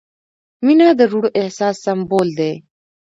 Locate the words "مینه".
0.65-0.87